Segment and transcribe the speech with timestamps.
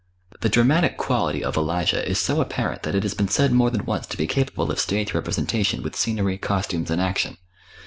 [0.39, 3.85] The dramatic quality of "Elijah" is so apparent that it has been said more than
[3.85, 7.37] once to be capable of stage representation with scenery, costumes and action.